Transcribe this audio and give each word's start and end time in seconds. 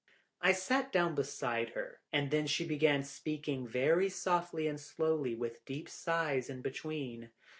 I 0.41 0.51
sat 0.51 0.91
down 0.91 1.13
beside 1.13 1.69
her, 1.75 1.99
and 2.11 2.31
then 2.31 2.47
she 2.47 2.65
began, 2.65 3.03
speaking 3.03 3.67
very 3.67 4.09
softly 4.09 4.65
and 4.67 4.79
slowly, 4.79 5.35
with 5.35 5.63
deep 5.63 5.87
sighs 5.87 6.49
in 6.49 6.61
between. 6.63 7.29